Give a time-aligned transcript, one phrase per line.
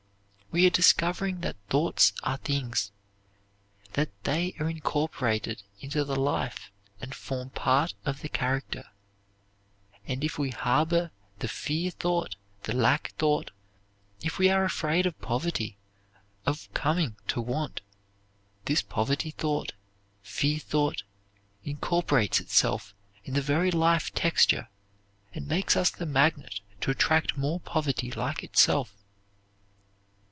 [0.53, 2.91] We are discovering that thoughts are things,
[3.93, 8.89] that they are incorporated into the life and form part of the character,
[10.05, 13.51] and if we harbor the fear thought, the lack thought,
[14.19, 15.77] if we are afraid of poverty,
[16.45, 17.79] of coming to want,
[18.65, 19.71] this poverty thought,
[20.21, 21.03] fear thought
[21.63, 22.93] incorporates itself
[23.23, 24.67] in the very life texture
[25.33, 28.97] and makes us the magnet to attract more poverty like itself.